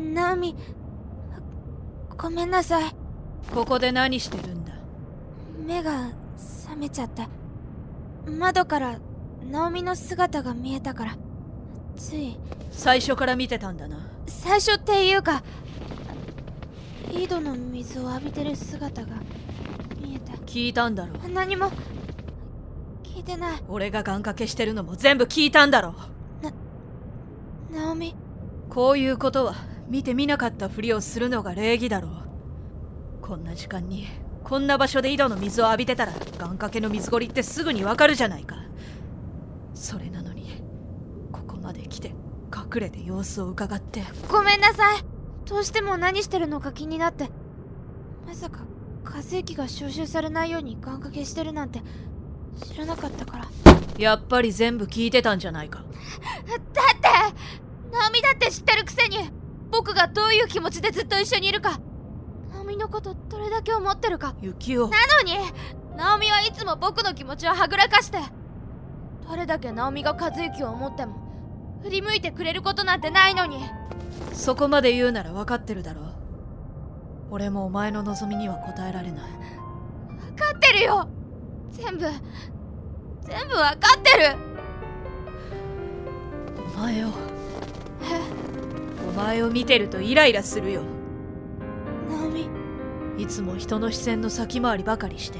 [0.00, 0.56] ナオミ
[2.16, 2.92] ごめんなさい。
[3.52, 4.72] ここで何してるんだ？
[5.66, 6.10] 目が
[6.64, 7.26] 覚めちゃって。
[8.26, 8.98] 窓から
[9.50, 11.16] ナオミの姿が見えたから。
[11.96, 12.38] つい。
[12.70, 13.98] 最初から見てたんだな。
[14.26, 15.42] 最初っていうか
[17.12, 19.16] 井戸の水を浴びてる姿が
[20.00, 21.70] 見えて聞いたんだろ何も
[23.02, 23.62] 聞いてない。
[23.68, 25.94] 俺が願掛けしてるのも全部聞いたんだろ
[27.72, 28.14] ナオミ
[28.68, 29.54] こういうことは
[29.90, 32.12] 見てみなかったふりをするのが礼儀だろう。
[33.20, 34.06] こんな時間に
[34.44, 38.56] こんな場所で井戸の水を浴びてたら願掛けの水ごりってすぐにわかるじゃないか。
[39.74, 40.62] それなのに
[41.32, 42.14] ここまで来て
[42.54, 44.04] 隠れて様子を伺って。
[44.28, 45.02] ごめんなさい。
[45.44, 47.28] どうしても何してるのか気になって。
[48.24, 48.60] まさか
[49.02, 51.82] 火星機が招集されないように願掛けしてるなんて
[52.64, 53.48] 知らなかったから。
[53.98, 55.80] やっぱり全部聞いてたんじゃないか。
[56.46, 56.80] だって
[57.90, 59.18] ナオミだって知ってるくせに
[59.70, 61.80] 僕がどういう気持ちでずっと一緒にいるか。
[62.52, 64.34] ナオミのことどれだけ思ってるか。
[64.40, 65.38] 雪をなのに
[65.96, 68.18] ナオミはいつも僕の気持ちをはぐらかして。
[69.28, 73.64] どれだけナオミが和之を思っても振り向いてくれることなんてないのに。
[74.32, 76.04] そこまで言うなら分かってるだろう。
[77.30, 79.30] 俺もお前の望みには応えられない。
[79.30, 81.08] 分かってるよ。
[81.70, 82.04] 全部
[83.22, 84.36] 全部分かってる。
[86.76, 87.08] お前を
[89.10, 90.82] お前を見てるとイライラするよ。
[92.08, 92.48] ナオミ。
[93.18, 95.38] いつも人の視線の先回りばかりして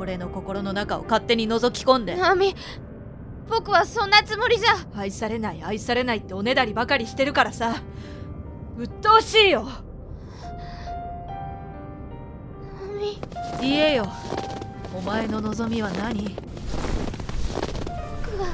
[0.00, 2.16] 俺の心の中を勝手に覗き込んで。
[2.16, 2.54] ナオミ
[3.48, 4.70] 僕はそんなつもりじゃ。
[4.96, 7.76] 愛されない愛されないっておねだりばかりしてるからさ。
[8.78, 9.68] 鬱陶しいよ。
[13.60, 14.06] 言えよ。
[14.96, 16.34] お前の望みは何？
[18.24, 18.48] 僕は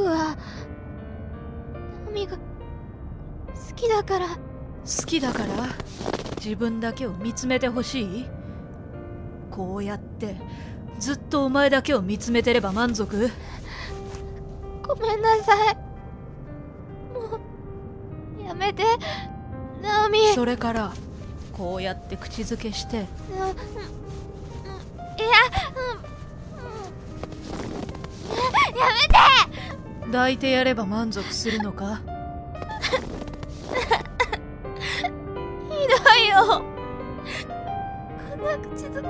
[0.00, 0.34] 僕は
[2.04, 2.40] ナオミが好
[3.76, 4.28] きだから。
[4.28, 4.36] 好
[5.06, 5.46] きだから？
[6.42, 8.26] 自分だけを見つめてほしい？
[9.50, 10.36] こうやって
[10.98, 13.30] ずっとお前だけを見つめてれば満足？
[14.82, 15.74] ごめんなさい。
[17.12, 17.38] も
[18.42, 18.84] うやめて。
[19.82, 20.32] ナオミ。
[20.34, 20.94] それから
[21.52, 22.96] こうやって口づけして。
[22.96, 23.04] いやや
[28.94, 29.14] めて
[30.10, 32.00] 抱いてやれば満足するのか？
[35.00, 35.94] ひど
[36.24, 36.64] いよ。
[38.28, 39.08] こんな口づけ。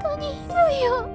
[0.02, 1.06] 当にひどいよ。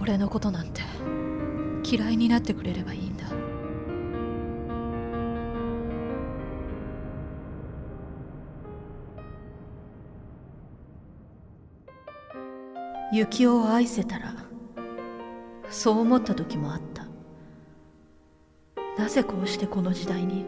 [0.00, 0.77] 俺のことなんて
[1.90, 3.24] 嫌いになってくれればいいんだ。
[13.10, 14.34] 雪を愛せたら
[15.70, 17.06] そう思った時もあった。
[19.02, 20.44] なぜこうしてこの時代に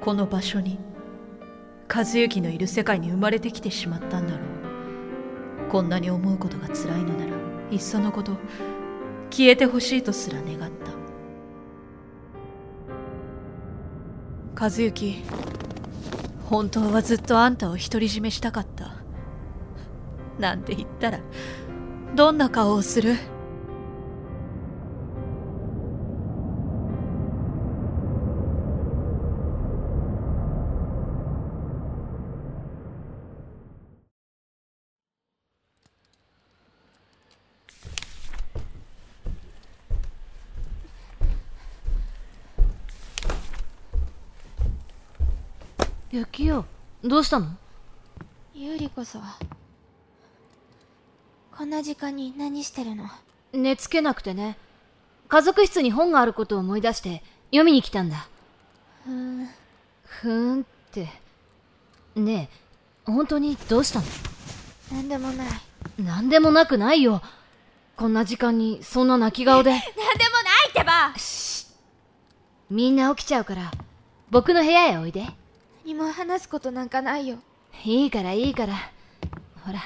[0.00, 0.78] この場所に
[1.92, 4.44] 和幸のいる世界に生まれてきてしまったんだろ
[5.66, 5.68] う。
[5.68, 7.32] こんなに思うことが辛いのなら
[7.72, 8.36] いっそのこと
[9.30, 10.70] 消えてほしいとすら願っ
[14.56, 14.62] た。
[14.62, 15.24] 和幸
[16.50, 18.92] 本当はずっとあんたを独り占めしたかった。
[20.38, 21.20] なんて言ったら
[22.14, 23.16] どんな顔をする？
[46.12, 46.64] 雪よ
[47.04, 47.46] どうしたの？
[48.52, 49.20] ゆりこそ。
[51.56, 53.04] こんな時間に何してるの？
[53.52, 54.58] 寝つけなくてね。
[55.28, 57.22] 家族室に本があることを思い出して
[57.52, 58.26] 読みに来たんだ。
[59.04, 59.48] ふーん。
[60.04, 61.08] ふーんって。
[62.16, 62.48] ね
[63.06, 64.06] え本当にどうしたの？
[64.92, 65.48] なんでもない。
[66.02, 67.22] なんでもなくないよ。
[67.96, 69.70] こんな時間にそんな泣き顔で。
[69.70, 70.06] なんでもな
[70.66, 71.14] いってば。
[72.68, 73.70] みんな起きちゃうから
[74.30, 75.26] 僕の部屋へおいで
[75.90, 77.38] 何も話すことなんかないよ。
[77.84, 78.74] いいからいいから。
[79.64, 79.80] ほら。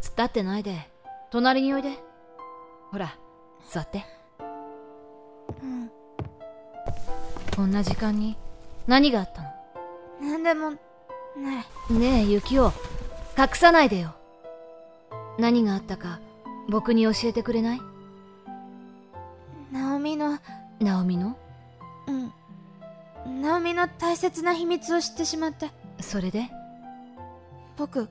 [0.00, 0.90] 突っ立ってないで。
[1.30, 1.96] 隣においで。
[2.90, 3.16] ほら
[3.64, 4.04] 座って。
[5.62, 5.88] うん。
[7.54, 8.36] こんな時間に
[8.88, 9.42] 何があった
[10.20, 10.32] の？
[10.32, 10.72] なんでも
[11.36, 12.72] ねねえ、ユキオ、
[13.38, 14.14] 隠さないでよ。
[15.38, 16.20] 何があったか、
[16.68, 17.80] 僕に教えてくれない？
[19.72, 20.38] えナオミの。
[20.78, 21.36] ナオミの？
[22.06, 22.12] う
[23.28, 23.40] ん。
[23.40, 25.70] ナオミの大切な秘密を知ってしまって。
[26.00, 26.50] それで？
[27.76, 28.08] 僕我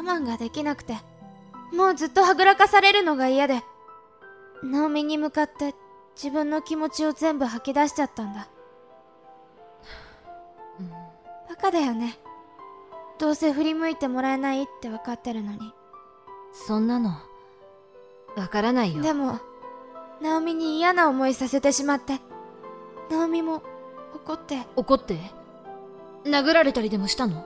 [0.00, 0.96] 慢ができなくて。
[1.72, 3.62] もうずっとはぐらかされるのが嫌で。
[4.62, 5.74] ナオミに向かって
[6.16, 8.48] 自分の気持ちを全部吐き出しちゃったんだ。
[10.80, 10.90] うん。
[11.48, 12.18] バカだよね
[13.18, 15.72] どうせ振り向いてもらえないって分かってるのに。
[16.52, 17.10] そんなの、
[18.36, 19.02] わからないよ。
[19.02, 19.38] でも
[20.20, 22.20] ナオミに嫌な思いさせてしまって
[23.10, 23.62] ナオミも
[24.14, 24.62] 怒って。
[24.76, 25.18] 怒って？
[26.24, 27.44] 殴られたりでもしたの？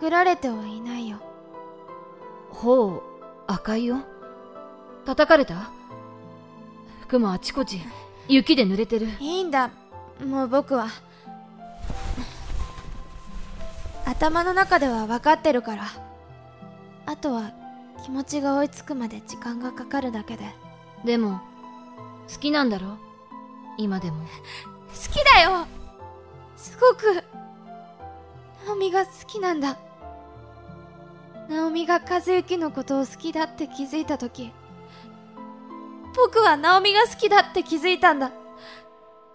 [0.00, 1.18] 殴られてはいないよ。
[2.50, 3.02] 頬、
[3.46, 3.98] 赤いよ？
[5.04, 5.70] 叩かれた？
[7.02, 7.80] 服もあちこち、
[8.28, 9.08] 雪で濡れてる。
[9.20, 9.70] いいんだ。
[10.26, 10.88] もう僕は
[14.08, 15.84] 頭の中では分かってるから。
[17.04, 17.52] あとは
[18.02, 20.46] 気持ちが追いつくまで時間がかかるだけで。
[21.04, 21.42] でも、
[22.32, 22.96] 好きなんだろ？
[23.76, 24.24] 今でも。
[24.88, 25.66] 好きだよ。
[26.56, 27.22] すごく。
[28.66, 29.76] ナオミが好きなんだ。
[31.50, 34.52] ナオミが和幸のことを好きだって気づいた時。
[36.16, 38.30] 僕はナオミが好きだって気づいたんだ。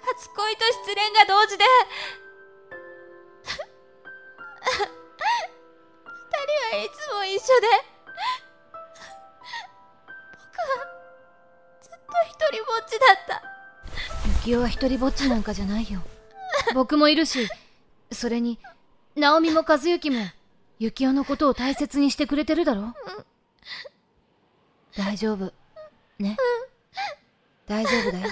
[0.02, 1.64] 初恋と失恋が同時で
[7.34, 7.68] 一緒で
[10.36, 10.86] 僕は
[11.82, 13.42] ずっと一人ぼっちだった
[14.28, 16.02] ユキオは一人ぼっちなんかじゃないよ。
[16.76, 17.48] 僕もいるし、
[18.12, 18.60] それに、
[19.16, 20.18] ナオミも和幸も、
[20.78, 22.94] ユキオのことを大切にしてくれてるだろ？
[24.96, 25.52] 大丈夫。
[26.20, 26.38] ね？
[27.66, 28.30] 大丈夫だよ。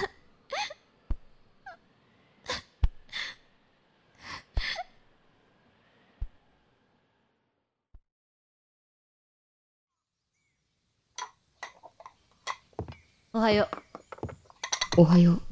[13.34, 13.66] おはよ
[14.98, 15.42] おはよう。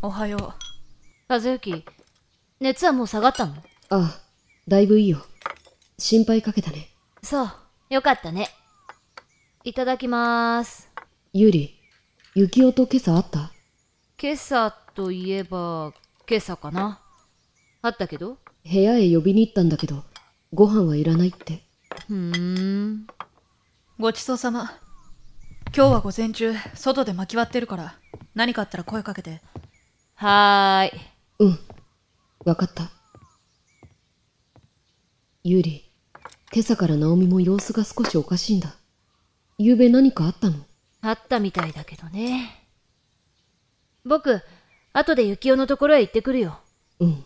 [0.00, 0.52] おはようう。
[1.28, 1.84] 和幸、
[2.58, 3.52] 熱はもう下がったの？
[3.52, 3.60] あ
[3.90, 4.20] あ、
[4.66, 5.18] だいぶいいよ。
[5.98, 6.88] 心配かけたね。
[7.22, 7.50] そう、
[7.90, 8.48] よかったね。
[9.62, 10.88] いただきまーす。
[11.34, 11.78] ユリ、
[12.34, 13.52] ユキオと今朝会った？
[14.18, 15.92] 今朝といえば、
[16.26, 16.98] 今朝かな？
[17.82, 18.38] あったけど？
[18.64, 20.02] 部屋へ呼びに行ったんだけど、
[20.54, 21.60] ご飯はいらないって。
[22.08, 23.06] ふーん。
[23.98, 24.78] ごちそうさま
[25.74, 27.94] 今日は午前中外で巻き割ってるから
[28.34, 29.40] 何かあったら声かけて
[30.14, 31.00] はーい。
[31.40, 31.58] うん、
[32.46, 32.90] わかった。
[35.44, 35.84] ユリ、
[36.52, 38.74] 今朝からナオミも様子が少しおかしいんだ。
[39.60, 40.56] 昨べ何かあったの？
[41.02, 42.66] あったみたいだけどね。
[44.06, 44.40] 僕、
[44.94, 46.58] 後でユキオのところへ行ってくるよ。
[47.00, 47.24] うん。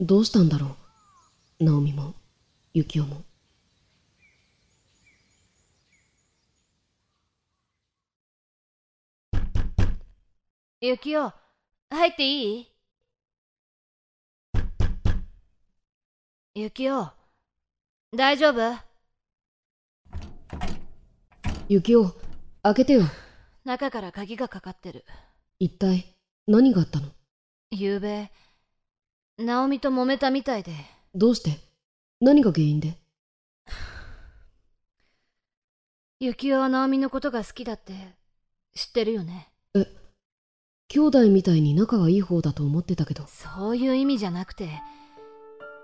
[0.00, 0.76] どうしたんだろ
[1.60, 1.64] う？
[1.64, 2.14] ナオミも、
[2.74, 3.22] ユキオも。
[10.80, 11.32] ユキオ、
[11.90, 12.72] 入っていい？
[16.54, 17.08] ユキオ、
[18.16, 18.78] 大丈夫？
[21.68, 22.14] ユキオ、
[22.62, 23.02] 開けてよ。
[23.64, 25.04] 中から鍵がかかってる。
[25.58, 26.14] 一体、
[26.46, 27.08] 何があったの？
[27.72, 28.30] 昨べ、
[29.36, 30.70] ナオミと揉めたみたいで。
[31.12, 31.58] どうして？
[32.20, 32.96] 何が原因で？
[36.20, 37.94] ユキオはナオミのことが好きだって
[38.76, 39.48] 知ってるよね？
[39.74, 39.84] え、
[40.90, 43.24] 兄弟みたいに仲がいい方だと思ってたけど。
[43.26, 44.70] そういう意味じゃなくて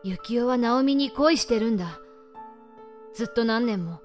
[0.03, 2.01] ユキオはナオミに恋してるんだ
[3.15, 4.01] ずっと何年も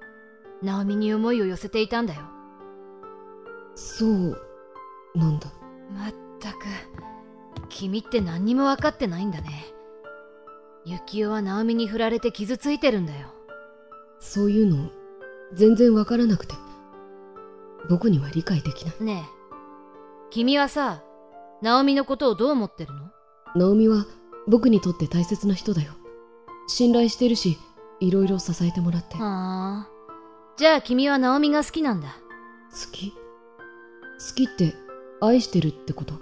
[0.62, 2.22] ナオミに思いを寄せていたんだよ
[3.76, 4.38] そう、
[5.16, 5.48] なんだ。
[5.94, 6.58] まったく
[7.70, 9.66] 君って何にも分かってないんだね
[10.86, 13.28] ユキオはナオミに振られて傷ついてるんだよ
[14.20, 14.90] そういうの、
[15.54, 16.56] 全然わからなくて。
[17.90, 19.04] 僕には理解できない。
[19.04, 19.39] ねえ
[20.32, 21.02] 君はさ
[21.64, 23.10] ナオミのことをどう思ってるの？
[23.56, 24.06] ナオミは
[24.48, 25.94] 僕にとって大切な人だよ。
[26.68, 27.58] 信頼してるし、
[28.00, 29.18] いろいろ支えてもらって。
[29.18, 29.88] 好はあ
[30.56, 32.16] じゃあ君はナオミが好きなんだ
[32.92, 33.18] き好
[34.36, 34.76] きって
[35.20, 36.14] 愛してるってこと？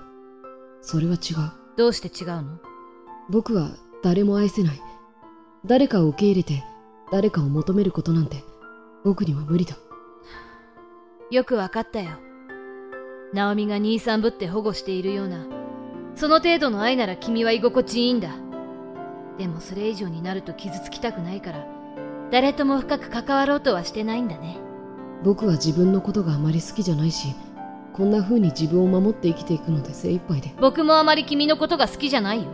[0.82, 1.52] それは違う。
[1.76, 2.60] どうして違うの？
[3.30, 3.72] 僕は
[4.04, 4.82] 誰も愛せない。
[5.66, 6.64] 誰かを受け入れて、
[7.12, 8.44] 誰かを求めることなんて、
[9.04, 9.76] 僕には無理だ。
[11.30, 12.12] よくわかったよ。
[13.34, 15.46] ナオミが兄さんぶって保護しているような、
[16.16, 18.30] その程度の愛なら君は居心地いいんだ。
[19.38, 21.68] でもそれ以上になると傷つきたくないから、
[22.32, 24.58] 誰とも深く関わろうとはしてないんだね。
[25.24, 27.36] 僕は自分のことがあまり好きじゃないし、
[27.94, 30.54] こんな風に自分を守って生きていくので精一杯で。
[30.60, 32.50] 僕もあまり君のことが好きじゃないよ。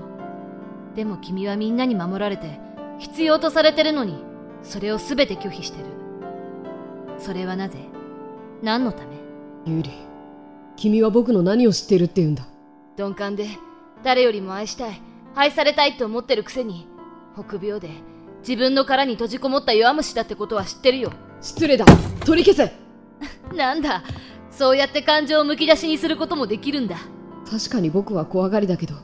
[0.96, 2.60] でも君はみんなに守られて
[3.00, 4.24] 必要とされてるのに
[4.62, 5.86] それを全て拒否してる。
[7.20, 7.80] それはなぜ？
[8.62, 9.18] 何のため？
[9.66, 9.92] ユーリ
[10.76, 12.46] 君は僕の何を知ってるって言うんだ？
[12.98, 13.48] 鈍感で
[14.04, 15.02] 誰よりも愛したい
[15.36, 16.88] 愛されたいって思ってるくせに
[17.38, 17.90] 臆病で
[18.48, 21.12] 自分の殻に閉じこもった弱虫だってことは知ってるよ。
[21.42, 21.86] 失礼だ。
[22.26, 22.74] 取り消せ。
[23.56, 24.04] なんだ
[24.52, 26.98] そうやって感情をむき出しにすることもできるんだ。
[27.50, 28.96] 確かに僕は怖がりだけど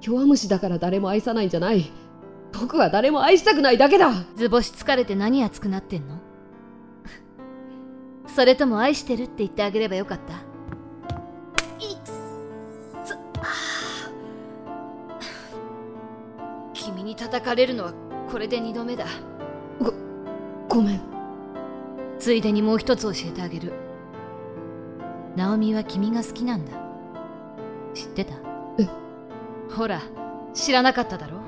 [0.00, 1.90] 弱虫だから誰も愛さないんじゃない。
[2.52, 4.12] 僕は誰も愛したくないだけだ。
[4.36, 6.18] 図星疲れて何熱くなってんの？
[8.26, 10.49] それとも愛してるって言ってあげればよかった？
[17.10, 17.92] に叩かれるのは
[18.30, 19.04] これで二度目だ。
[20.68, 21.00] ごめん。
[22.20, 23.72] ついでにもう一つ教えてあげる。
[25.34, 26.72] ナオミは君が好きなんだ。
[27.94, 28.34] 知ってた？
[28.78, 28.88] え。
[29.74, 30.00] ほら
[30.54, 31.40] 知らなかっただろ？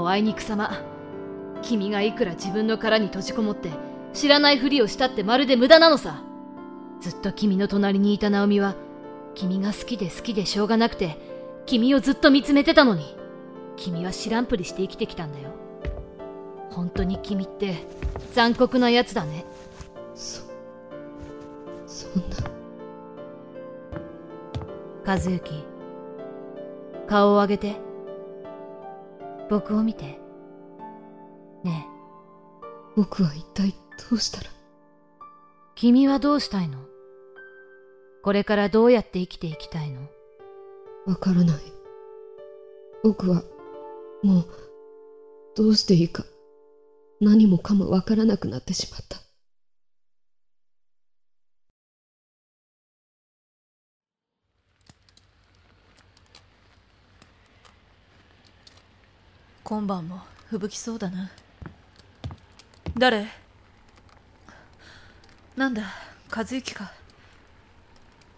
[0.00, 0.70] おあいにくさま
[1.62, 3.70] 君がいくら自分の殻に閉じこもって
[4.12, 6.22] 知らないふりをしたってまるで無駄なのさ。
[7.00, 8.76] ずっと君の隣にいたナオミは
[9.34, 11.18] 君が好きで好きでしょうがなくて
[11.66, 13.16] 君をずっと見つめてたのに
[13.76, 15.50] 君は知らんぷりして生きてきたんだよ。
[16.70, 17.76] 本当に君って
[18.32, 19.44] 残酷なやつだね。
[20.14, 20.42] そ
[21.86, 22.36] そんな。
[25.04, 25.40] 和幸
[27.06, 27.76] 顔を上げて。
[29.50, 30.18] 僕を見て。
[31.64, 31.92] ねえ。
[32.96, 33.74] 僕は一体
[34.10, 34.50] どうしたら。
[35.74, 36.78] 君はどうしたいの？
[38.22, 40.00] これからどうやって生きていきたいの？
[41.06, 41.56] わからない。
[43.02, 43.42] 僕は
[44.22, 44.46] もう
[45.56, 46.24] どうしていいか
[47.20, 49.18] 何もかもわからなくなってしまった。
[59.64, 61.30] 今晩も吹雪そうだな。
[62.96, 63.26] 誰？
[65.56, 65.82] なんだ
[66.30, 66.92] 和幸か。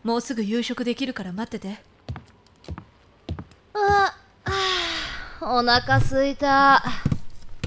[0.02, 1.78] もうすぐ夕食できるから待ってて
[3.72, 4.14] あ
[4.44, 4.50] あ
[5.46, 6.82] お腹すいた。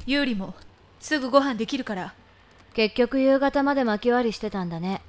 [0.08, 0.56] 優里も
[1.00, 2.16] すぐご飯できるから。
[2.74, 5.04] 結局夕方まで巻き割りしてたんだね。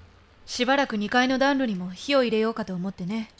[0.45, 3.31] しばらく2階の暖炉にも火を入れようかと思ってね。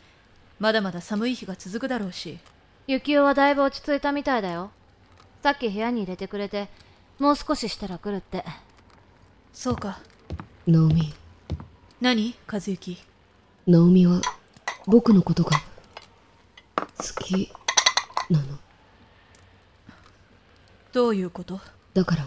[0.59, 2.39] まだまだ寒い日が続くだろうし。
[2.87, 4.71] 幸男はだいぶ落ち着いたみたいだよ。
[5.43, 6.69] さっき部屋に入れてくれて
[7.19, 8.47] もう少ししたら来るって。
[9.53, 10.01] そうか。
[10.67, 11.13] ナオミ。
[12.01, 12.35] 何？
[12.51, 12.97] 和幸。
[13.67, 14.23] ナオミは
[14.87, 15.51] 僕のことが
[16.97, 17.53] 好き
[18.31, 18.59] なの
[20.99, 21.61] どういうこと？
[21.95, 22.27] だから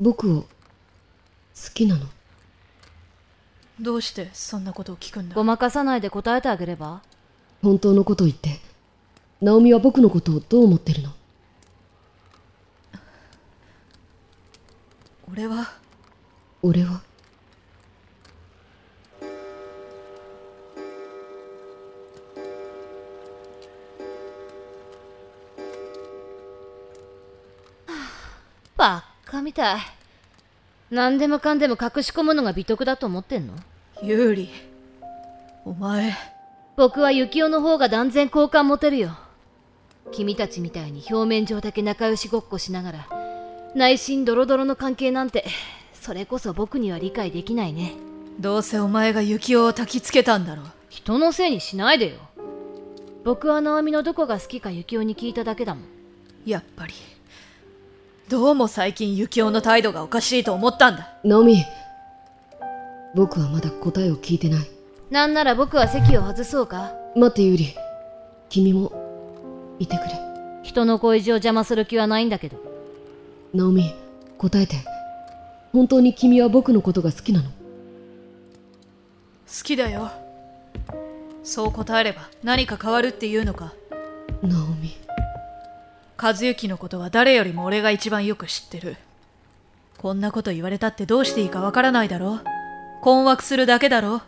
[0.00, 0.46] 僕を好
[1.74, 2.06] きなの。
[3.78, 5.34] どうしてそんなことを聞くんだ？
[5.34, 7.02] ごまかさないで答えてあげれば？
[7.62, 8.58] 本当のことを言って
[9.42, 11.10] ナオミは僕のことをどう思ってるの？
[15.30, 15.70] 俺は？
[16.62, 17.02] 俺は？
[28.84, 29.80] ばっかみたい。
[30.90, 33.54] 何でもかんでも隠し込むのが美徳だと思ってんの？
[34.02, 34.48] 優里
[35.64, 36.12] お前。
[36.76, 39.16] 僕は幸男の方が断然好感持てるよ。
[40.12, 43.08] 君たちみたいに表面上だけ仲良しごっこしながら
[43.74, 45.46] 内心ドロドロの関係なんて
[45.94, 47.94] それこそ僕には理解できないね。
[48.38, 52.16] どうせお前が幸男を焚きつけたんだろ人のせいにしないでよ。
[53.24, 55.84] 僕はナオミのどこが好きか幸男に聞いただけだもん。
[56.44, 56.92] やっぱり
[58.30, 61.12] どうも最近幸男の態度がおかしいと思ったんだ。
[61.24, 61.62] ナオミ
[63.14, 64.66] 僕はまだ答えを聞いてない。
[65.10, 66.94] なんなら僕は席を外そうか。
[67.14, 67.74] 待ってユーリ。
[68.48, 70.18] 君もいてくれ。
[70.62, 72.56] 人の恋路を邪魔する気はないんだけど。
[73.52, 73.94] ナオミ
[74.38, 74.76] 答えて。
[75.72, 77.50] 本当に君は僕のことが好きなの？
[77.50, 77.54] 好
[79.62, 80.10] きだよ。
[81.42, 83.74] そう答えれば何か変わるっていうのか。
[84.42, 84.96] ナオミ
[86.16, 88.96] 和幸のことは誰よりも俺が一番よく知ってる。
[89.98, 92.40] こんなこと言われたってどうしていいかわからないだろ
[93.02, 94.22] 困惑するだけだろ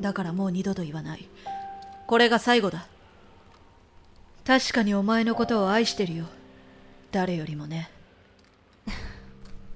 [0.00, 1.28] だからもう二度と言わない。
[2.06, 2.86] これが最後だ。
[4.46, 6.26] 確かにお前のことを愛してるよ。
[7.12, 7.90] 誰よりもね。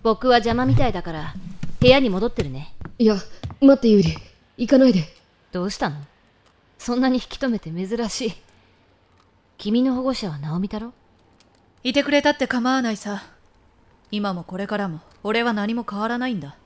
[0.03, 1.35] 僕は邪魔みたいだから
[1.81, 2.75] 部屋に戻ってるね。
[2.99, 3.17] いや
[3.61, 4.17] 待ってユーリ。
[4.57, 5.05] 行かないで。
[5.51, 5.97] どうしたの？
[6.79, 8.35] そんなに引き止めて珍しい
[9.63, 10.93] 君の保護者はナオミだろ？
[11.85, 13.23] いてくれたって構わないさ。
[14.11, 16.57] 今もこれからも俺は何も変わらないんだ。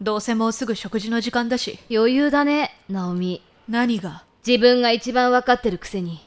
[0.00, 1.80] どうせもうすぐ食事の時間だし。
[1.90, 4.22] 余裕だねナオミ何が？
[4.46, 6.20] 自分が一番わかってるくせに。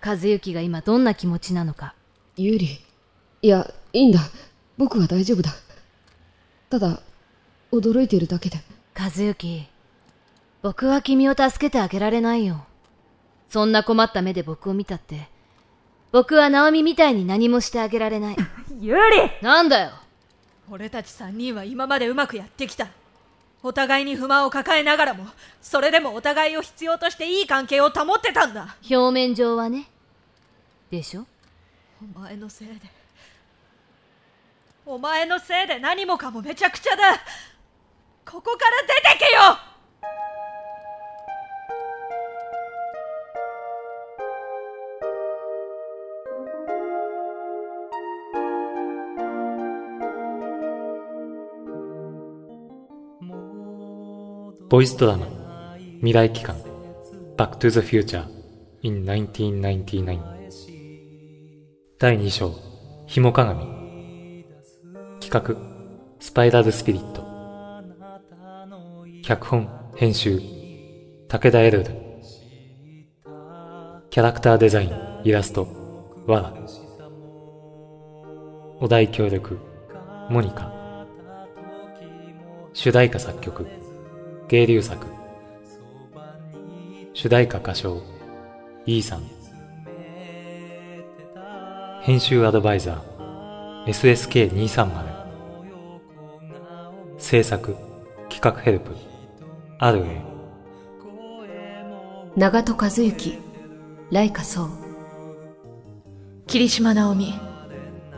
[0.00, 1.96] 和幸が今どんな気持ちなのか。
[2.36, 2.78] ユリ
[3.42, 4.20] いやいいんだ。
[4.78, 5.50] 僕は大丈夫だ。
[6.70, 7.00] ただ
[7.72, 8.58] 驚いているだけで。
[8.96, 9.66] 和幸
[10.62, 12.64] 僕は君を助けてあげられないよ
[13.48, 15.28] そんな困った目で僕を見たって
[16.12, 18.36] 僕はナオミみたいに何もしてあげられない。
[18.80, 19.00] ユリ
[19.42, 19.90] なんだよ！
[20.70, 22.88] 俺たち3人は今までうまくやってきた。
[23.62, 25.26] お互いに不満を抱えながらも
[25.60, 28.76] それでもお互いを必要としていい関係を保ってたんだ。
[28.88, 29.88] 表面上はね。
[30.90, 31.26] でしょ？
[32.16, 32.74] お前のせいで。
[34.86, 37.02] お前のせいで何もかもめちゃくちゃだ。
[38.24, 39.58] ここから出てけよ
[54.68, 55.26] ボイスドラマ
[55.76, 56.56] 未来期間
[57.36, 58.24] Back to the Future
[58.82, 60.20] in 1999
[62.00, 62.52] 第2章
[63.06, 63.64] ひも鏡
[65.20, 65.54] 企画
[66.18, 67.24] スパイラルスピリット。
[69.22, 70.40] 脚本編集
[71.28, 71.90] 武田エルル
[74.10, 75.68] キャラクターデザインイラスト
[76.26, 76.52] わら
[78.80, 79.60] お題協力
[80.28, 80.72] モニカ。
[82.72, 83.85] 主題歌作曲。
[84.48, 84.96] 芸流作。
[87.14, 88.00] 主題歌歌唱。
[88.86, 89.22] E さん。
[92.02, 93.90] 編集アドバイザー。
[93.90, 94.88] SSK230
[97.18, 97.76] 制作。
[98.28, 98.94] 企画ヘルプ。
[99.80, 100.04] RA
[102.36, 103.38] 長戸和幸。
[104.12, 104.68] ライカソウ
[106.46, 107.34] 霧島直美。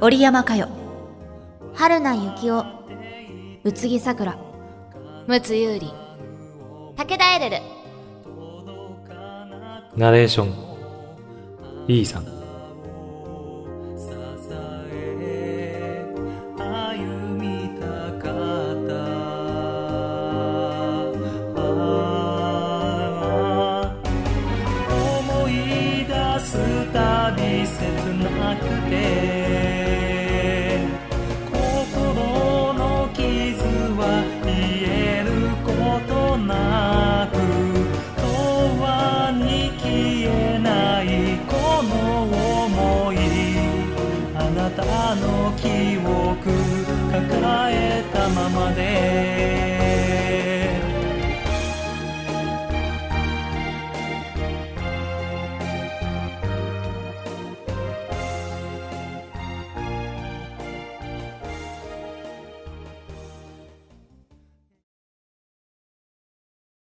[0.02, 0.68] 織山佳代。
[1.72, 2.66] 春名幸男。
[3.64, 4.38] 宇津木さくら
[5.26, 5.97] 陸奥優里。
[6.98, 7.62] 武田エルル。
[9.96, 10.52] ナレーション。
[11.86, 12.24] E さん。
[12.24, 12.28] 歩
[17.38, 18.90] みたかった
[24.82, 25.50] 思い
[26.04, 26.50] 出す
[26.92, 27.78] たび切
[28.24, 28.94] なくて
[31.46, 33.22] 心の傷
[33.94, 34.02] は
[34.44, 34.50] 癒
[34.90, 35.07] え
[48.34, 49.17] なた